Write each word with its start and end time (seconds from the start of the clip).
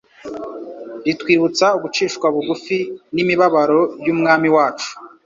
ritwibutsa 1.05 1.65
ugucishwa 1.77 2.27
bugufi 2.35 2.77
n'imibabaro 3.13 3.81
y'Umwami 4.05 4.47
wacu. 4.55 4.91